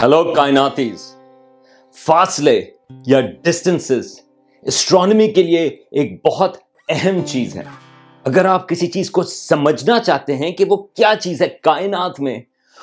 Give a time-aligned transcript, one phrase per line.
[0.00, 1.04] Hello کائناتیز
[1.96, 2.54] فاصلے
[3.06, 4.08] یا distances
[4.62, 6.56] astronomy کے لیے ایک بہت
[6.88, 7.62] اہم چیز ہے
[8.24, 12.38] اگر آپ کسی چیز کو سمجھنا چاہتے ہیں کہ وہ کیا چیز ہے کائنات میں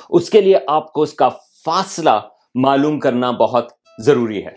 [0.10, 1.29] اس کے لیے آپ کو اس کا
[1.65, 2.20] فاصلہ
[2.63, 3.68] معلوم کرنا بہت
[4.00, 4.56] ضروری ہے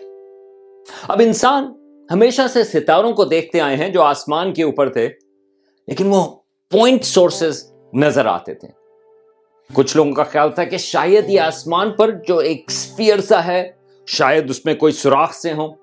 [1.07, 1.71] اب انسان
[2.11, 5.07] ہمیشہ سے ستاروں کو دیکھتے آئے ہیں جو آسمان کے اوپر تھے
[5.87, 6.25] لیکن وہ
[6.71, 7.63] پوائنٹ سورسز
[7.93, 8.76] نظر آتے تھے
[9.73, 13.71] کچھ لوگوں کا خیال تھا کہ شاید یہ آسمان پر جو ایک سفیر سا ہے،
[14.07, 15.75] شاید اس میں کوئی سوراخ سے ہوں۔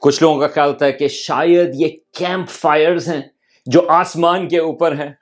[0.00, 3.22] کچھ لوگوں کا خیال تھا کہ شاید یہ کیمپ فائرز ہیں
[3.66, 5.12] جو آسمان کے اوپر ہیں۔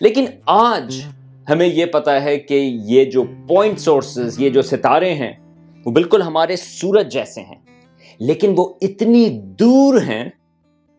[0.00, 1.02] لیکن آج
[1.50, 2.54] ہمیں یہ پتا ہے کہ
[2.84, 5.32] یہ جو پوائنٹ سورسز یہ جو ستارے ہیں،
[5.86, 7.80] وہ بالکل ہمارے سورج جیسے ہیں۔
[8.18, 10.30] لیکن وہ اتنی دور ہیں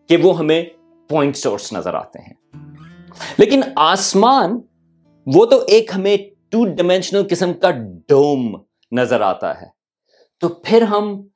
[0.07, 0.65] کہ وہ ہمیں
[1.09, 2.33] پوائنٹ سورس نظر آتے ہیں۔
[3.37, 4.59] لیکن آسمان
[5.33, 6.17] وہ تو ایک ہمیں
[6.49, 7.71] ٹو ڈائمینشنل قسم کا
[8.07, 9.67] ڈوم نظر آتا ہے۔
[10.39, 11.27] تو پھر ہم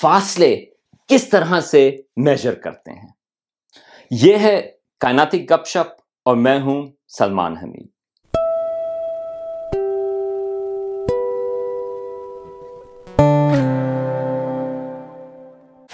[0.00, 0.64] فاصلے
[1.08, 3.08] کس طرح سے میجر کرتے ہیں؟
[4.10, 7.86] یہ ہے کائناتی گپ شپ اور میں ہوں سلمان حمید۔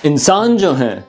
[0.03, 1.01] انسان جو ہیں،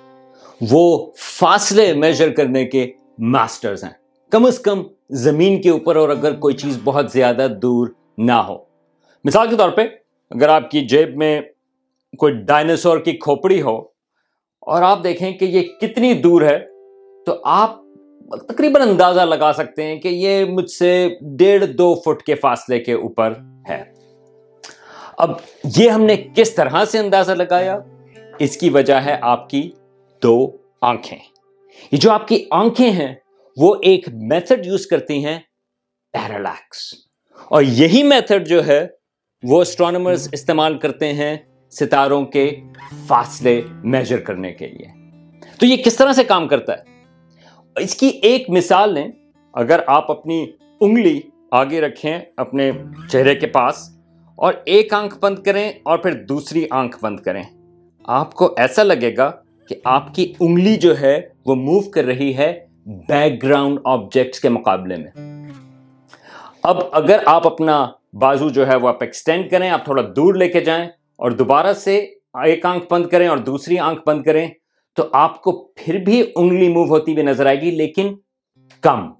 [0.72, 4.05] وہ فاصلے میجر کرنے کے ماسٹرز ہیں۔
[4.36, 8.58] کم از کم زمین کے اوپر اور اگر کوئی چیز بہت زیادہ دور نہ ہو۔
[9.24, 9.82] مثال کے طور پہ
[10.30, 11.42] اگر آپ کی جیب میں
[12.18, 13.78] کوئی ڈائناسور کی کھوپڑی ہو
[14.60, 16.60] اور آپ دیکھیں کہ یہ کتنی دور ہے
[17.26, 17.80] تو آپ
[18.48, 22.94] تقریباً اندازہ لگا سکتے ہیں کہ یہ مجھ سے ڈیڑھ دو فٹ کے فاصلے کے
[22.94, 23.34] اوپر
[23.70, 23.84] ہے۔
[25.18, 25.32] اب
[25.78, 27.80] یہ ہم نے کس طرح سے اندازہ لگایا؟
[28.40, 29.72] اس کی وجہ ہے آپ کی
[30.24, 31.20] دو آنکھیں۔
[31.92, 33.16] یہ جو آپ کی آنکھیں ہیں
[33.58, 35.40] وہ ایک میتھڈ یوز کرتی ہیں
[36.14, 36.94] پیرالیکس۔
[37.46, 38.88] اور یہی میتھڈ جو ہے،
[39.44, 41.38] وہ اسٹرانومرز استعمال کرتے ہیں
[41.72, 42.60] ستاروں کے
[43.08, 44.86] فاصلے میجر کرنے کے لیے۔
[45.60, 46.84] تو یہ کس طرح سے کام کرتا ہے؟
[47.84, 49.08] اس کی ایک مثال لیں۔
[49.54, 51.22] اگر آپ اپنی انگلی
[51.52, 52.72] آگے رکھیں اپنے
[53.10, 53.90] چہرے کے پاس
[54.36, 57.44] اور ایک آنکھ بند کریں اور پھر دوسری آنکھ بند کریں،
[58.04, 59.32] آپ کو ایسا لگے گا
[59.70, 64.50] کہ آپ کی انگلی جو ہے، وہ موو کر رہی ہے بیک گراؤنڈ آبجیکٹس کے
[64.50, 65.42] مقابلے میں۔
[66.64, 70.50] اب اگر آپ اپنا بازو جو ہے وہ آپ ایکسٹینڈ کریں، آپ تھوڑا دور لے
[70.50, 70.86] کے جائیں
[71.16, 71.98] اور دوبارہ سے
[72.44, 74.48] ایک آنکھ بند کریں اور دوسری آنکھ بند کریں،
[74.96, 78.16] تو آپ کو پھر بھی انگلی موو ہوتی ہوئی نظر آئے گی، لیکن
[78.82, 79.12] کم۔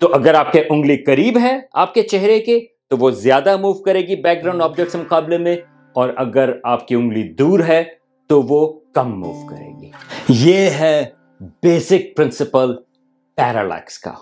[0.00, 3.72] تو اگر آپ کے انگلی قریب ہے آپ کے چہرے کے، تو وہ زیادہ موو
[3.72, 5.56] کرے گی بیک گراؤنڈ آبجیکٹ کے مقابلے میں۔
[5.92, 7.84] اور اگر آپ کی انگلی دور ہے،
[8.28, 9.90] تو وہ کم موو کرے گی۔
[10.28, 11.04] یہ ہے
[11.40, 12.74] بیسک پرنسپل
[13.36, 14.12] پیرالیکس کا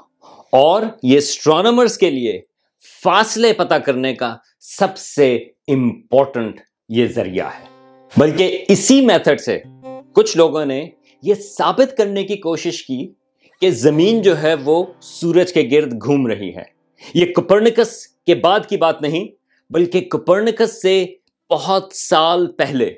[0.52, 2.40] اور یہ اسٹرانومرز کے لیے
[3.02, 5.36] فاصلے پتا کرنے کا سب سے
[5.68, 7.64] امپورٹنٹ یہ ذریعہ ہے۔
[8.16, 9.58] بلکہ اسی میتھڈ سے
[10.12, 10.88] کچھ لوگوں نے
[11.22, 13.12] یہ ثابت کرنے کی کوشش کی
[13.60, 16.64] کہ زمین جو ہے وہ سورج کے گرد گھوم رہی ہے۔
[17.14, 19.26] یہ کپرنکس کے بعد کی بات نہیں،
[19.70, 21.06] بلکہ کپرنکس سے
[21.50, 22.94] بہت سال پہلے،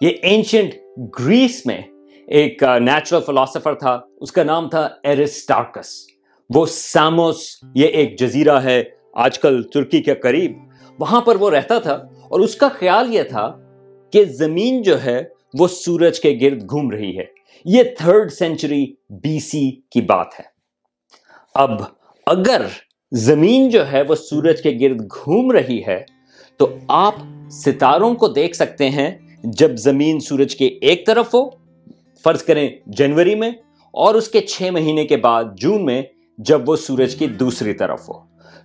[0.00, 0.74] یہ اینشنٹ
[1.18, 1.82] گریس میں
[2.30, 6.06] ایک نیچرل فلاسفر تھا، اس کا نام تھا ایرسٹارکس
[6.54, 8.82] وہ ساموس، یہ ایک جزیرہ ہے
[9.14, 10.52] آج کل ترکی کے قریب،
[10.98, 13.56] وہاں پر وہ رہتا تھا اور اس کا خیال یہ تھا
[14.12, 15.22] کہ زمین جو ہے،
[15.58, 17.24] وہ سورج کے گرد گھوم رہی ہے۔
[17.64, 20.44] یہ تھرڈ سینچری بی سی کی بات ہے۔
[21.54, 21.70] اب
[22.26, 22.62] اگر
[23.12, 26.04] زمین جو ہے، وہ سورج کے گرد گھوم رہی ہے،
[26.56, 27.14] تو آپ
[27.50, 29.10] ستاروں کو دیکھ سکتے ہیں
[29.44, 31.59] جب زمین سورج کے ایک طرف ہو
[32.24, 33.50] فرض کریں جنوری میں
[33.90, 36.02] اور اس کے چھ مہینے کے بعد جون میں
[36.38, 38.14] جب وہ سورج کی دوسری طرف ہو۔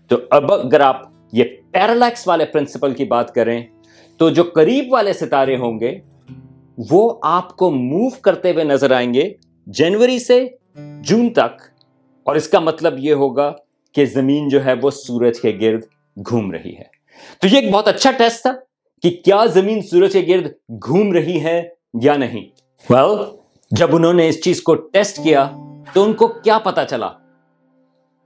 [0.07, 1.01] تو اب اگر آپ
[1.31, 3.65] یہ پیرالیکس والے پرنسپل کی بات کریں
[4.17, 5.99] تو جو قریب والے ستارے ہوں گے
[6.91, 9.33] وہ آپ کو موو کرتے ہوئے نظر آئیں گے
[9.67, 10.47] جنوری سے
[11.01, 11.61] جون تک۔
[12.23, 13.53] اور اس کا مطلب یہ ہوگا
[13.91, 15.83] کہ زمین جو ہے وہ سورج کے گرد
[16.29, 16.83] گھوم رہی ہے۔
[17.41, 18.53] تو یہ ایک بہت اچھا ٹیسٹ تھا
[19.01, 21.69] کہ کیا زمین سورج کے گرد گھوم رہی ہے
[22.01, 22.45] یا نہیں۔
[22.93, 23.35] Well,
[23.71, 25.49] جب انہوں نے اس چیز کو ٹیسٹ کیا
[25.93, 27.09] تو ان کو کیا پتا چلا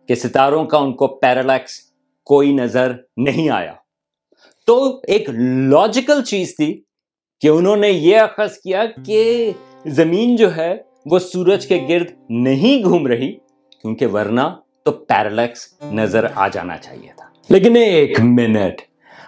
[0.07, 1.79] کہ ستاروں کا ان کو پیرالیکس
[2.25, 3.73] کوئی نظر نہیں آیا۔
[4.65, 5.29] تو ایک
[5.69, 6.83] لاجیکل چیز تھی
[7.41, 9.51] کہ انہوں نے یہ اخذ کیا کہ
[9.85, 13.33] زمین جو ہے وہ سورج کے گرد نہیں گھوم رہی
[13.81, 14.41] کیونکہ ورنہ
[14.83, 18.81] تو پیرالیکس نظر آ جانا چاہیے تھا۔ لیکن ایک منٹ،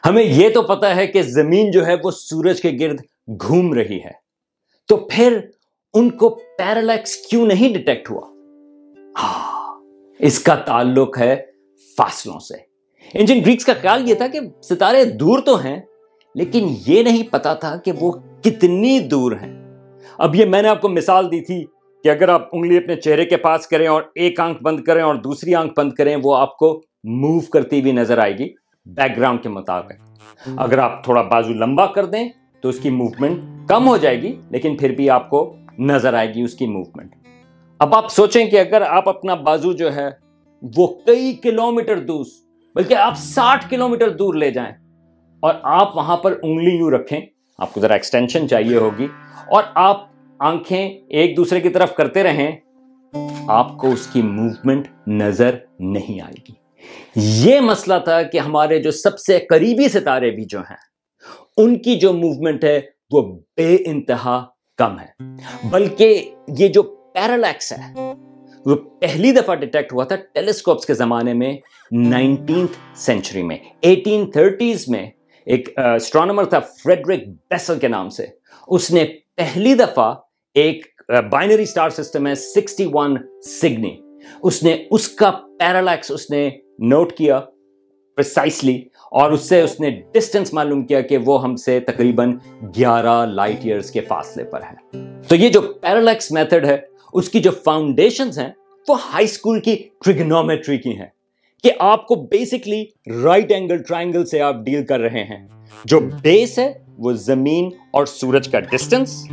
[0.06, 3.02] ہمیں یہ تو پتا ہے کہ زمین جو ہے وہ سورج کے گرد
[3.42, 4.22] گھوم رہی ہے۔
[4.88, 5.40] تو پھر
[5.94, 8.28] ان کو پیرالیکس کیوں نہیں ڈیٹیکٹ ہوا؟
[10.20, 11.36] اس کا تعلق ہے
[11.98, 12.54] فاصلوں سے۔
[13.14, 15.80] انجن گریکس کا خیال یہ تھا کہ ستارے دور تو ہیں،
[16.36, 18.12] لیکن یہ نہیں پتا تھا کہ وہ
[18.44, 19.52] کتنی دور ہیں۔
[20.18, 21.64] اب یہ میں نے آپ کو مثال دی تھی
[22.06, 25.16] کہ اگر آپ انگلی اپنے چہرے کے پاس کریں اور ایک آنکھ بند کریں اور
[25.16, 26.74] دوسری آنکھ بند کریں، وہ آپ کو
[27.04, 28.54] موو کرتی ہوئی نظر آئے گی
[28.86, 32.28] بیک گراؤنڈ کے مطابق۔ اگر آپ تھوڑا بازو لمبا کر دیں
[32.64, 36.34] تو اس کی موومنٹ کم ہو جائے گی، لیکن پھر بھی آپ کو نظر آئے
[36.34, 37.16] گی اس کی موومنٹ
[37.80, 40.10] اب آپ سوچیں کہ اگر آپ اپنا بازو جو ہے
[40.64, 42.26] وہ کئی کلومیٹر دور،
[42.76, 44.72] بلکہ آپ ساٹھ کلومیٹر دور لے جائیں
[45.44, 47.20] اور آپ وہاں پر انگلی یوں رکھیں،
[47.60, 49.08] آپ کو ذرا ایکسٹینشن چاہیے ہوگی،
[49.48, 50.06] اور آپ
[50.40, 52.52] آنکھیں ایک دوسرے کی طرف کرتے رہیں،
[53.50, 56.54] آپ کو اس کی موومنٹ نظر نہیں آئے گی۔
[57.16, 60.82] یہ مسئلہ تھا کہ ہمارے جو سب سے قریبی ستارے بھی جو ہیں،
[61.58, 62.80] ان کی جو موومنٹ ہے
[63.12, 63.22] وہ
[63.58, 64.44] بے انتہا
[64.82, 65.24] کم ہے۔
[65.64, 66.84] بلکہ یہ جو
[67.14, 68.14] پیرالیکس ہے،
[68.66, 71.58] وہ پہلی دفعہ ڈیٹیکٹ ہوا تھا ٹیلیسکوپس کے زمانے میں
[71.92, 75.10] نائنٹینتھ سینچری میں، ایٹین تھرٹیز میں۔
[75.46, 77.20] ایک اسٹرانومر تھا فریڈرک
[77.50, 78.26] بیسل کے نام سے۔
[78.68, 79.06] اس نے
[79.38, 80.14] پہلی دفعہ
[80.54, 80.86] ایک
[81.32, 83.18] بائنری سٹار سسٹم ہے، سکسٹی ون
[83.62, 83.98] سگنی۔
[84.44, 86.50] اس نے، اس کا پیرالیکس اس نے
[86.80, 87.40] نوٹ کیا۔
[88.16, 88.82] پرسائسلی
[89.12, 92.38] اور اس سے اس نے ڈسٹنس معلوم کیا کہ وہ ہم سے تقریباً
[92.78, 94.98] گیارہ لائٹ ایئرز کے فاصلے پر ہے۔
[95.28, 96.78] تو یہ جو پیرالیکس میتھڈ ہے،
[97.14, 98.50] اس کی جو فاؤنڈیشنز ہیں،
[98.88, 101.08] وہ ہائی اسکول کی ٹریگنومیٹری کی ہیں
[101.64, 102.86] کہ آپ کو بیسکلی
[103.24, 105.48] رائٹ اینگل ٹرائنگل سے آپ ڈیل کر رہے ہیں۔
[105.86, 109.28] جو بیس ہے، وہ زمین اور سورج کا ڈسٹنس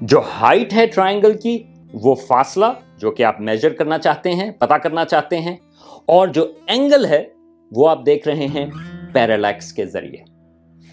[0.00, 1.58] جو ہائٹ ہے ٹرائنگل کی،
[1.92, 2.66] وہ فاصلہ،
[2.98, 5.56] جو کہ آپ میجر کرنا چاہتے ہیں پتا کرنا چاہتے ہیں۔
[6.06, 7.24] اور جو اینگل ہے
[7.72, 8.66] وہ آپ دیکھ رہے ہیں
[9.12, 10.24] پیرالیکس کے ذریعے۔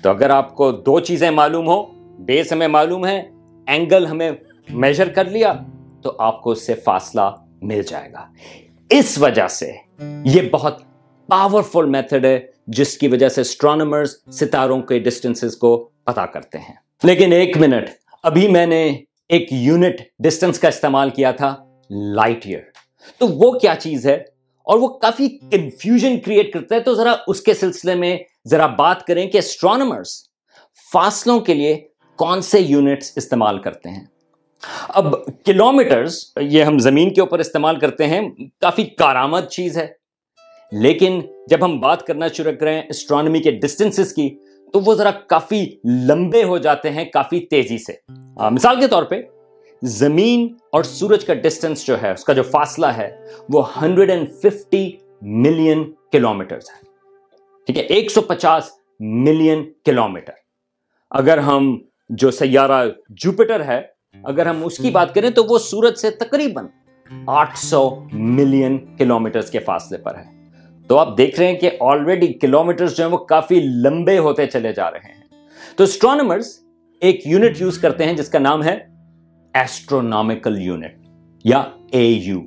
[0.01, 1.83] تو اگر آپ کو دو چیزیں معلوم ہو
[2.19, 3.23] بیس ہمیں معلوم ہے
[3.67, 4.31] اینگل ہمیں
[4.69, 5.53] میجر کر لیا،
[6.01, 7.31] تو آپ کو اس سے فاصلہ
[7.61, 8.27] مل جائے گا۔
[8.89, 9.71] اس وجہ سے
[10.23, 10.81] یہ بہت
[11.27, 16.75] پاورفل میتھڈ ہے، جس کی وجہ سے اسٹرانومرز ستاروں کے ڈسٹنس کو پتا کرتے ہیں۔
[17.03, 17.89] لیکن ایک منٹ،
[18.23, 18.97] ابھی میں نے
[19.29, 21.55] ایک یونٹ ڈسٹنس کا استعمال کیا تھا
[21.89, 22.59] لائٹ ایئر
[23.19, 24.23] تو وہ کیا چیز ہے؟
[24.65, 28.17] اور وہ کافی کنفیوژن کریٹ کرتا ہے، تو ذرا اس کے سلسلے میں
[28.47, 30.23] ذرا بات کریں کہ اسٹرانومرز
[30.93, 34.03] فاصلوں کے لیے کون سے یونٹس استعمال کرتے ہیں؟
[34.89, 35.05] اب
[35.45, 38.29] کلومیٹرز یہ ہم زمین کے اوپر استعمال کرتے ہیں،
[38.61, 39.87] کافی کارآمد چیز ہے۔
[40.71, 44.37] لیکن جب ہم بات کرنا شروع کریں اسٹرانومی کے ڈسٹنسز کی،
[44.73, 47.93] تو وہ ذرا کافی لمبے ہو جاتے ہیں، کافی تیزی سے۔
[48.51, 49.21] مثال کے طور پہ
[49.81, 54.27] زمین اور سورج کا ڈسٹنس جو ہے، اس کا جو فاصلہ ہے، وہ hundred and
[54.31, 54.91] fifty
[55.21, 55.91] million
[56.33, 56.83] kilometre ہے۔
[57.65, 58.63] ٹھیک ہے، ایک سو پچاس
[58.99, 60.33] ملین کلو میٹر
[61.09, 61.77] اگر ہم
[62.09, 63.81] جو سیارہ جوپیٹر ہے،
[64.23, 66.65] اگر ہم اس کی بات کریں تو وہ سورج سے تقریباً
[67.27, 70.49] آٹھ سو ملین کلو میٹر کے فاصلے پر ہے۔
[70.87, 74.47] تو آپ دیکھ رہے ہیں کہ آلریڈی کلو میٹر جو ہیں وہ کافی لمبے ہوتے
[74.47, 75.23] چلے جا رہے ہیں۔
[75.75, 76.59] تو اسٹرانومرز
[76.99, 78.94] ایک یونٹ یوز کرتے ہیں جس کا نام ہے
[79.55, 81.07] ایسٹرونامکل یونٹ
[81.43, 82.41] یا اے یو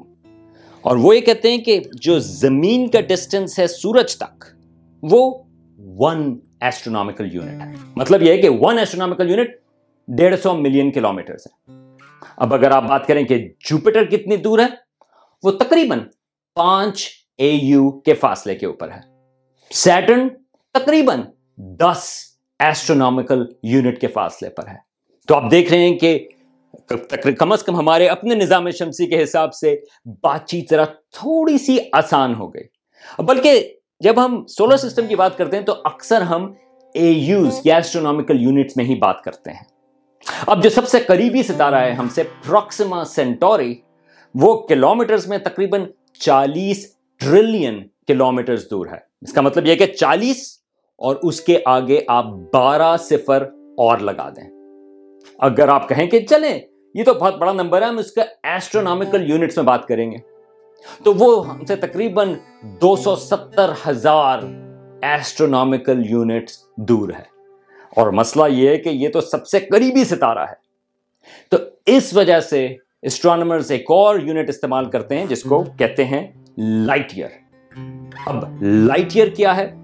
[0.83, 4.45] اور وہ یہ کہتے ہیں کہ جو زمین کا ڈسٹینس ہے سورج تک،
[5.03, 5.45] وہ
[5.79, 9.49] ون ایسٹرونامکل یونٹ ہے۔ مطلب یہ ہے کہ ون ایسٹرونامکل یونٹ
[10.09, 11.35] ڈیڑھ سو ملین کلو میٹر
[12.37, 14.67] اب اگر آپ بات کریں کہ جوپیٹر کتنی دور ہے،
[15.43, 15.99] وہ تقریباً
[16.55, 19.01] پانچ اے یو کے فاصلے کے اوپر ہے۔
[19.71, 20.29] سیٹرن
[20.73, 21.21] تقریباً
[21.59, 22.19] دس
[22.59, 24.89] ایسٹرونامکل یونٹ کے فاصلے پر ہے۔
[25.27, 26.29] تو آپ دیکھ رہے ہیں کہ
[27.39, 29.77] کم از کم ہمارے اپنے نظام شمسی کے حساب سے
[30.23, 32.65] بات چیت ذرا تھوڑی سی آسان ہو گئی۔
[33.19, 36.53] بلکہ جب ہم سولر سسٹم کی بات کرتے ہیں تو اکثر ہم
[36.95, 39.65] اے یوز یا ایسٹرونامکل یونٹس میں ہی بات کرتے ہیں۔
[40.47, 43.75] اب جو سب سے قریبی ستارہ ہے ہم سے پروکسیما سینٹوری
[44.35, 45.85] وہ کلومیٹرز میں تقریباً
[46.21, 46.87] چالیس
[47.21, 50.59] ٹریلین کلومیٹرز دور ہے۔ اس کا مطلب یہ کہ چالیس
[50.99, 53.43] اور اس کے آگے آپ بارہ صفر
[53.79, 54.58] اور لگا دیں۔
[55.39, 56.61] اگر آپ کہیں کہ چلیں
[56.95, 60.17] یہ تو بہت بڑا نمبر ہے ہم اس کا ایسٹرونامکل یونٹس میں بات کریں گے۔
[61.05, 64.39] تو وہ ہم سے تقریباً دو سو ستر ہزار
[65.03, 67.39] ایسٹرونامکل یونٹس دور ہے۔
[67.97, 70.69] اور مسئلہ یہ ہے کہ یہ تو سب سے قریبی ستارہ ہے۔
[71.51, 71.57] تو
[71.87, 76.27] اس وجہ سے اسٹرانومرز ایک اور یونٹ استعمال کرتے ہیں جس کو کہتے ہیں
[76.59, 77.29] لائٹ ایئر
[78.27, 79.75] اب لائٹ ایئر کیا ہے؟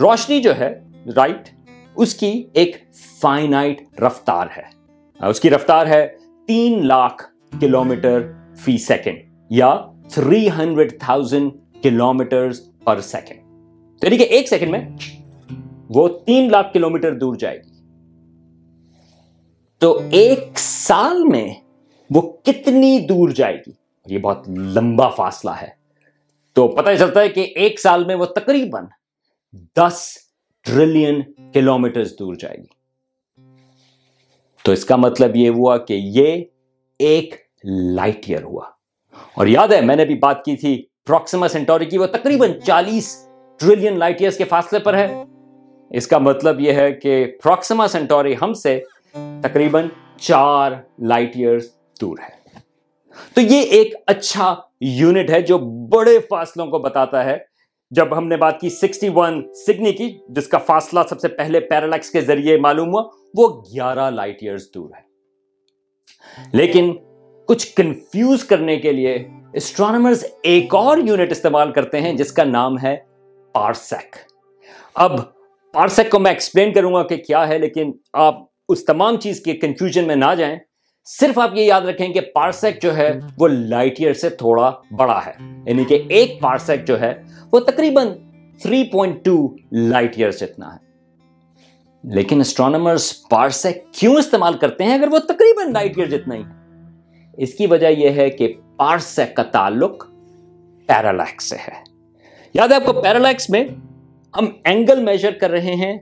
[0.00, 0.80] روشنی جو ہے
[1.16, 1.61] رائٹ
[1.96, 2.76] اس کی ایک
[3.20, 4.62] فائنائٹ رفتار ہے۔
[5.26, 7.24] اس کی رفتار ہے تین لاکھ
[7.60, 9.18] کلو میٹر فی سیکنڈ
[9.50, 11.50] یا three hundred thousand
[12.12, 12.48] kilometre
[12.84, 13.38] per second.
[14.04, 14.88] یعنی کہ ایک سیکنڈ میں
[15.88, 17.72] وہ تین لاکھ کلو میٹر دور جائے گی۔
[19.78, 21.54] تو ایک سال میں
[22.10, 23.70] وہ کتنی دور جائے گی؟
[24.06, 25.68] یہ بہت لمبا فاصلہ ہے۔
[26.52, 28.84] تو پتہ چلتا ہے کہ ایک سال میں وہ تقریباً
[29.76, 30.18] دس
[30.64, 31.20] ٹریلین
[31.54, 32.82] کلو میٹر دور جائے گی۔
[34.62, 36.44] تو اس کا مطلب یہ ہوا کہ یہ
[36.98, 38.64] ایک لائٹ ایئر ہوا۔
[39.34, 43.28] اور یاد ہے، میں نے بھی بات کی تھی پروکسیما سینٹوری کی، وہ تقریباً چالیس
[43.58, 45.24] ٹریلین لائٹ ایئرس کے فاصلے پر ہے۔
[45.90, 48.80] اس کا مطلب یہ ہے کہ پروکسیما سینٹوری ہم سے
[49.42, 49.88] تقریباً
[50.20, 51.64] چار لائٹ ایئرس
[52.00, 52.58] دور ہے۔
[53.34, 57.51] تو یہ ایک اچھا یونٹ ہے جو بڑے فاصلوں کو بتاتا ہے۔
[57.96, 61.60] جب ہم نے بات کی سکسٹی ون سگنی کی، جس کا فاصلہ سب سے پہلے
[61.60, 65.02] پیرالیکس کے ذریعے معلوم ہوا، وہ گیارہ لائٹ ایئرز دور ہے۔
[66.52, 66.94] لیکن
[67.46, 72.74] کچھ کنفیوز کرنے کے لیے اسٹرانومرز ایک اور یونٹ استعمال کرتے ہیں، جس کا نام
[72.82, 72.96] ہے
[73.52, 74.16] پارسیک۔
[74.94, 75.12] اب
[75.72, 79.52] پارسیک کو میں ایکسپلین کروں گا کہ کیا ہے، لیکن آپ اس تمام چیز کی
[79.52, 80.56] کنفیوژن میں نہ جائیں۔
[81.04, 85.20] صرف آپ یہ یاد رکھیں کہ پارسیک جو ہے، وہ لائٹ ایئر سے تھوڑا بڑا
[85.26, 85.32] ہے۔
[85.66, 88.08] یعنی کہ ایک پارسیک جو ہے وہ تقریباً
[88.66, 90.92] 3.2 لائٹ ایئر جتنا ہے۔
[92.04, 96.42] لیکن اسٹرانومرز پارسیک کیوں استعمال کرتے ہیں اگر وہ تقریباً لائٹ ایئر جتنا ہی۔
[97.38, 100.06] اس کی وجہ یہ ہے کہ پارسیک کا تعلق
[100.86, 101.84] پیرالیکس سے ہے۔
[102.54, 103.64] یاد ہے آپ کو پیرالیکس میں
[104.36, 105.98] ہم اینگل میجر کر رہے ہیں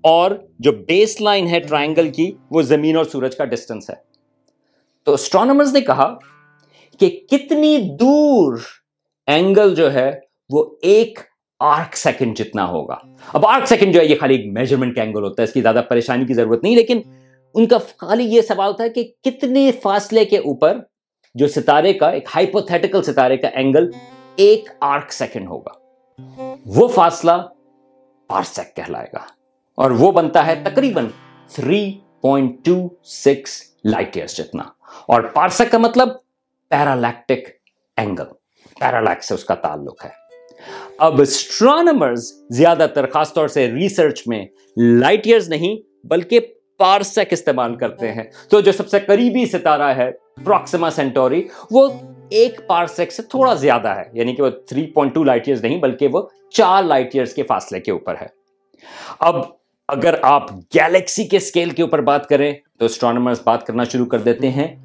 [0.00, 3.94] اور جو بیس لائن ہے ٹرائنگل کی وہ زمین اور سورج کا ڈسٹنس ہے۔
[5.04, 6.14] تو اسٹرانومرز نے کہا
[7.00, 8.58] کہ کتنی دور
[9.26, 11.18] اینگل جو ہے وہ ایک
[11.60, 12.96] آرک سیکنڈ جتنا ہوگا۔
[13.32, 15.60] اب آرک سیکنڈ جو ہے، یہ خالی ایک میجرمنٹ کا اینگل ہوتا ہے، اس کی
[15.60, 17.00] زیادہ پریشانی کی ضرورت نہیں، لیکن
[17.54, 20.78] ان کا خالی یہ سوال تھا کہ کتنے فاصلے کے اوپر
[21.34, 23.90] جو ستارے کا، ایک ہائپوتھیٹیکل ستارے کا اینگل
[24.36, 25.70] ایک آرک سیکنڈ ہوگا۔
[26.66, 27.32] وہ فاصلہ
[28.26, 29.20] پارسیک کہلائے گا۔
[29.74, 31.06] اور وہ بنتا ہے تقریباً
[31.60, 34.62] 3.26 لائٹ ایئرس جتنا۔
[35.08, 36.08] اور پارسیک کا مطلب
[36.68, 37.48] پیرالیکٹک
[37.96, 38.24] اینگل
[38.80, 40.27] پیرالیکس سے اس کا تعلق ہے۔
[40.98, 44.46] اب اسٹرانومرز زیادہ تر، خاص طور سے ریسرچ میں
[44.76, 46.40] لائٹ ایئرز نہیں، بلکہ
[46.78, 50.10] پارسیک استعمال کرتے ہیں۔ تو جو سب سے قریبی ستارہ ہے
[50.44, 51.88] پروکسیما سینٹوری وہ
[52.28, 56.22] ایک پارسیک سے تھوڑا زیادہ ہے۔ یعنی کہ وہ 3.2 لائٹ ایئرز نہیں، بلکہ وہ
[56.50, 58.26] چار لائٹ ایئرز کے فاصلے کے اوپر ہے۔
[59.18, 59.36] اب
[59.88, 64.18] اگر آپ گیلیکسی کے سکیل کے اوپر بات کریں، تو اسٹرانومرز بات کرنا شروع کر
[64.18, 64.76] دیتے ہیں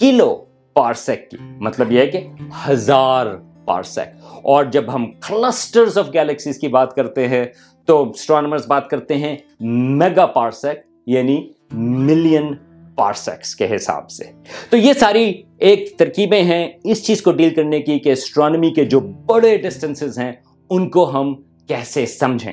[0.00, 2.26] کلو پارسیک کی۔ مطلب یہ ہے کہ
[2.68, 3.26] ہزار
[3.66, 7.44] پارسیک اور جب ہم کلسٹرز آف گیلیکسیز کی بات کرتے ہیں،
[7.86, 12.54] تو اسٹرانومرز بات کرتے ہیں میگا پارسیک یعنی ملین
[12.96, 14.24] پارسیکس کے حساب سے۔
[14.70, 18.84] تو یہ ساری ایک ترکیبیں ہیں اس چیز کو ڈیل کرنے کی کہ اسٹرانومی کے
[18.84, 20.32] جو بڑے ڈسٹنسز ہیں،
[20.70, 21.34] ان کو ہم
[21.68, 22.52] کیسے سمجھیں۔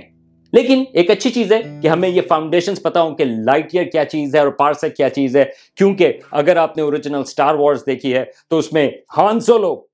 [0.54, 4.06] لیکن ایک اچھی چیز ہے کہ ہمیں یہ فاؤنڈیشنز پتا ہوں کہ لائٹ ایئر کیا
[4.06, 8.14] چیز ہے اور پارسیک کیا چیز ہے۔ کیونکہ اگر آپ نے اوریجنل سٹار وارز دیکھی
[8.14, 9.93] ہے، تو اس میں ہان سولو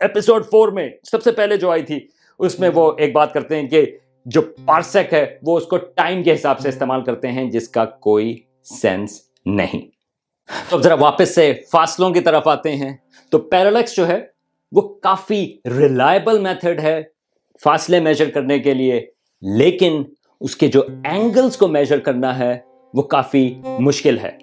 [0.00, 2.00] ایپیسوڈ فور میں سب سے پہلے جو آئی تھی،
[2.38, 3.86] اس میں وہ ایک بات کرتے ہیں کہ
[4.24, 7.84] جو پارسیک ہے، وہ اس کو ٹائم کے حساب سے استعمال کرتے ہیں، جس کا
[7.84, 9.80] کوئی سینس نہیں۔
[10.70, 12.96] تو اب ذرا واپس سے فاصلوں کی طرف آتے ہیں۔
[13.30, 14.26] تو پیرالیکس جو ہے،
[14.72, 17.02] وہ کافی ریلائبل میتھڈ ہے
[17.64, 19.06] فاصلے میجر کرنے کے لیے،
[19.42, 20.02] لیکن
[20.40, 22.58] اس کے جو اینگلز کو میجر کرنا ہے،
[22.94, 24.38] وہ کافی مشکل ہے۔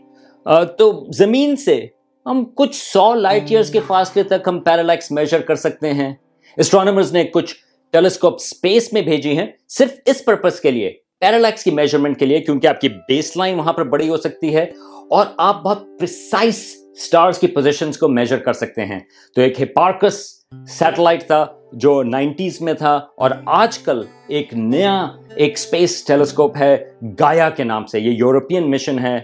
[0.78, 1.86] تو زمین سے
[2.26, 6.14] ہم کچھ سو لائٹ ایئرز کے فاصلے تک ہم پیرالیکس میجر کر سکتے ہیں۔
[6.58, 7.56] اسٹرانومرز نے کچھ
[7.92, 12.40] ٹیلیسکوپ سپیس میں بھیجی ہیں صرف اس پرپس کے لیے پیرالیکس کی میجرمنٹ کے لیے
[12.40, 14.64] کیونکہ آپ کی بیس لائن وہاں پر بڑی ہو سکتی ہے
[15.10, 19.00] اور آپ بہت پریسائز سٹارز کی پوزیشنز کو میجر کر سکتے ہیں۔
[19.36, 25.58] تو ایک ہپارکس سیٹلائٹ تھا جو نائنٹیز میں تھا اور آج کل ایک نیا ایک
[25.58, 29.20] سپیس ٹیلیسکوپ ہے گایا کے نام سے۔ یہ یورپین مشن ہے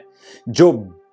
[0.47, 0.71] جو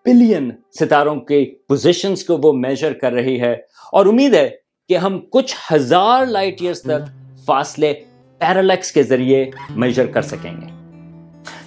[0.08, 0.50] بلین
[0.80, 3.52] ستاروں کے پوزیشنز کو وہ میجر کر رہی ہے۔
[3.92, 4.50] اور امید ہے
[4.88, 7.08] کہ ہم کچھ ہزار لائٹ ایئرز تک
[7.44, 7.94] فاصلے
[8.38, 10.66] پیرالیکس کے ذریعے میجر کر سکیں گے۔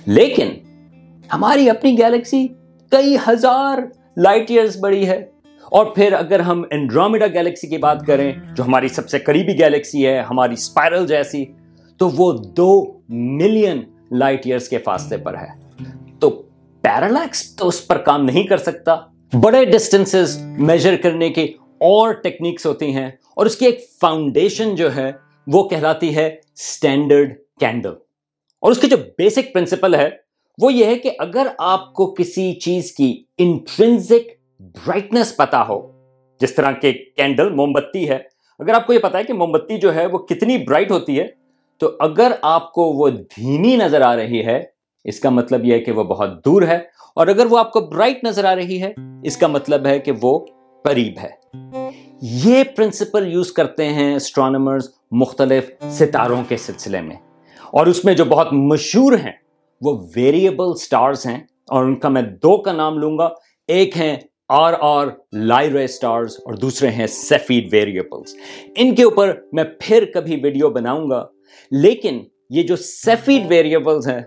[0.05, 0.49] لیکن
[1.33, 2.47] ہماری اپنی گیلیکسی
[2.91, 3.77] کئی ہزار
[4.17, 5.25] لائٹ ایئرز بڑی ہے۔
[5.65, 10.07] اور پھر اگر ہم انڈرومیڈا گیلیکسی کی بات کریں، جو ہماری سب سے قریبی گیلیکسی
[10.07, 11.45] ہے، ہماری اسپائرل جیسی،
[11.97, 15.83] تو وہ دو ملین لائٹ ایئرز کے فاصلے پر ہے۔
[16.19, 16.43] تو
[16.83, 18.95] پیرالیکس تو اس پر کام نہیں کر سکتا۔
[19.33, 21.43] بڑے ڈسٹینسز میجر کرنے کی
[21.79, 25.11] اور ٹیکنیکس ہوتی ہیں اور اس کی ایک فاؤنڈیشن جو ہے
[25.47, 27.93] وہ کہلاتی ہے اسٹینڈرڈ کینڈل
[28.63, 30.09] اور اس کی جو بیسک پرنسپل ہے
[30.57, 35.79] وہ یہ ہے کہ اگر آپ کو کسی چیز کی انٹرنزک برائٹنس پتا ہو،
[36.41, 38.19] جس طرح کے کینڈل موم بتی ہے،
[38.59, 41.19] اگر آپ کو یہ پتا ہے کہ موم بتی جو ہے وہ کتنی برائٹ ہوتی
[41.19, 41.27] ہے،
[41.81, 44.61] تو اگر آپ کو وہ دھیمی نظر آ رہی ہے
[45.03, 46.79] اس کا مطلب یہ ہے کہ وہ بہت دور ہے
[47.15, 48.93] اور اگر وہ آپ کو برائٹ نظر آ رہی ہے،
[49.23, 50.45] اس کا مطلب ہے کہ وہ
[50.83, 51.29] قریب ہے۔
[52.21, 57.15] یہ پرنسپل یوز کرتے ہیں اسٹرانومرز مختلف ستاروں کے سلسلے میں۔
[57.71, 59.31] اور اس میں جو بہت مشہور ہیں،
[59.81, 61.39] وہ ویریبل سٹارز ہیں
[61.69, 63.29] اور ان کا میں دو کا نام لوں گا۔
[63.67, 64.17] ایک ہیں
[64.49, 68.35] آر آر لائرے سٹارز اور دوسرے ہیں سیفیڈ ویریبلز
[68.75, 71.25] ان کے اوپر میں پھر کبھی ویڈیو بناؤں گا،
[71.71, 74.21] لیکن یہ جو سیفیڈ ویریبلز ہیں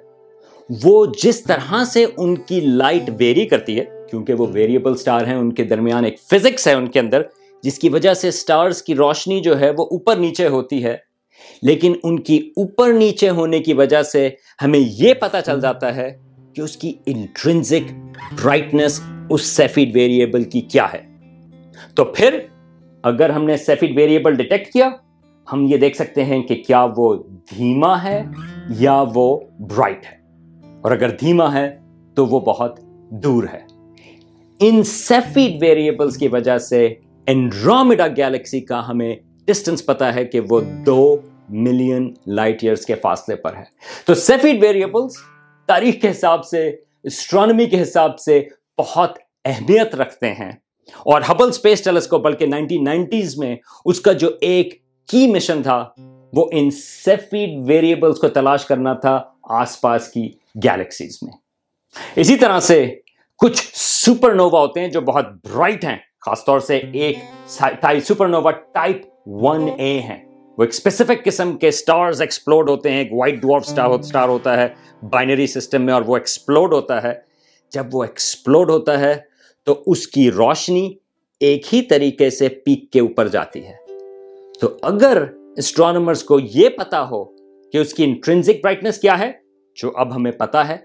[0.84, 5.34] وہ جس طرح سے ان کی لائٹ ویری کرتی ہے، کیونکہ وہ ویریبل سٹار ہیں،
[5.34, 7.22] ان کے درمیان ایک فزکس ہے ان کے اندر،
[7.62, 10.96] جس کی وجہ سے سٹارز کی روشنی جو ہے وہ اوپر نیچے ہوتی ہے۔
[11.62, 14.28] لیکن ان کی اوپر نیچے ہونے کی وجہ سے
[14.62, 16.16] ہمیں یہ پتا چل جاتا ہے
[16.54, 17.92] کہ اس کی انٹرنزک
[18.42, 21.02] برائٹنس اس سیفیڈ ویریبل کی کیا ہے۔
[21.94, 22.38] تو پھر
[23.02, 24.88] اگر ہم نے سیفیڈ ویریبل ڈیٹیکٹ کیا،
[25.52, 27.14] ہم یہ دیکھ سکتے ہیں کہ کیا وہ
[27.56, 28.22] دھیما ہے
[28.78, 30.23] یا وہ برائٹ ہے۔
[30.84, 31.78] اور اگر دھیما ہے
[32.14, 33.60] تو وہ بہت دور ہے۔
[34.60, 36.94] ان سیفیڈ ویریبلز کی وجہ سے
[37.26, 41.16] انڈرومیڈا گیلیکسی کا ہمیں ڈسٹنس پتا ہے کہ وہ دو
[41.48, 43.62] ملین لائٹ ایئرز کے فاصلے پر ہے۔
[44.06, 45.12] تو سیفیڈ ویریبلز
[45.66, 48.44] تاریخ کے حساب سے اسٹرانومی کے حساب سے
[48.78, 50.52] بہت اہمیت رکھتے ہیں۔
[50.98, 55.88] اور ہبل سپیس ٹیلیسکوپ بلکہ نائنٹین نائنٹیز میں اس کا جو ایک کی مشن تھا،
[56.32, 56.70] وہ ان
[57.04, 60.28] سیفیڈ ویریبلز کو تلاش کرنا تھا آس پاس کی
[60.64, 61.32] گیلیکسیز میں۔
[62.16, 62.94] اسی طرح سے
[63.38, 67.18] کچھ سپر نووا ہوتے ہیں جو بہت برائٹ ہیں، خاص طور سے ایک
[68.04, 70.24] super nova type one A ہیں۔
[70.58, 74.68] وہ ایک اسپیسیفک قسم کے سٹارز ایکسپلوڈ ہوتے ہیں، ایک وائٹ ڈوارف سٹار ہوتا ہے
[75.10, 77.12] بائنری سسٹم میں اور وہ ایکسپلوڈ ہوتا ہے۔
[77.72, 79.14] جب وہ ایکسپلوڈ ہوتا ہے
[79.64, 80.94] تو اس کی روشنی
[81.40, 83.74] ایک ہی طریقے سے پیک کے اوپر جاتی ہے۔
[84.60, 85.24] تو اگر
[85.56, 87.24] اسٹرانومرز کو یہ پتا ہو
[87.70, 89.43] کہ اس کی انٹرنزک برائٹنس کیا ہے
[89.76, 90.76] جو اب ہمیں پتا ہے،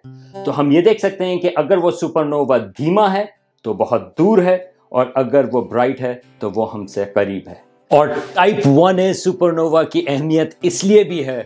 [0.46, 3.26] تو ہم یہ دیکھ سکتے ہیں کہ اگر وہ سپر نووا دھیما ہے،
[3.66, 4.58] تو بہت دور ہے،
[4.90, 7.56] اور اگر وہ برائٹ ہے، تو وہ ہم سے قریب ہے۔
[7.92, 11.44] اور type one A super nova کی اہمیت اس لیے بھی ہے،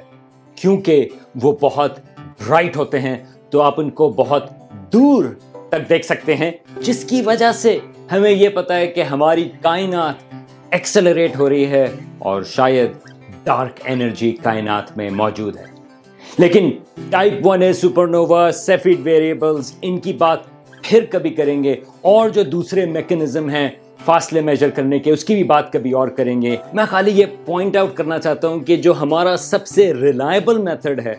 [0.56, 1.08] کیونکہ
[1.42, 2.00] وہ بہت
[2.48, 3.16] برائٹ ہوتے ہیں۔
[3.50, 4.50] تو آپ ان کو بہت
[4.94, 5.26] دور
[5.70, 7.77] تک دیکھ سکتے ہیں، جس کی وجہ سے
[8.12, 10.34] ہمیں یہ پتا ہے کہ ہماری کائنات
[10.72, 11.86] ایکسلریٹ ہو رہی ہے،
[12.20, 12.92] اور شاید
[13.44, 15.73] ڈارک انرجی کائنات میں موجود ہے۔
[16.39, 16.69] لیکن
[17.09, 20.39] type one A supernova Cepheid variables ان کی بات
[20.83, 23.69] پھر کبھی کریں گے اور جو دوسرے میکنزم ہیں
[24.05, 27.25] فاصلے میجر کرنے کے، اس کی بھی بات کبھی اور کریں گے۔ میں خالی یہ
[27.46, 31.13] پوائنٹ آؤٹ کرنا چاہتا ہوں کہ جو ہمارا سب سے ریلائبل میتھڈ ہے،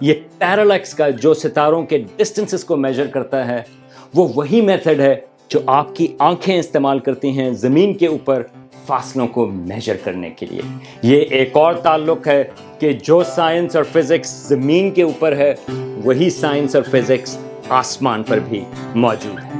[0.00, 3.62] یہ پیرالیکس کا جو ستاروں کے ڈسٹنسز کو میجر کرتا ہے،
[4.14, 5.14] وہ وہی میتھڈ ہے
[5.48, 8.42] جو آپ کی آنکھیں استعمال کرتی ہیں زمین کے اوپر
[8.86, 10.62] فاصلوں کو میجر کرنے کے لیے۔
[11.02, 12.44] یہ ایک اور تعلق ہے
[12.78, 15.54] کہ جو سائنس اور فزکس زمین کے اوپر ہے،
[16.04, 19.50] وہی سائنس اور فزکس آسمان پر بھی موجود ہے۔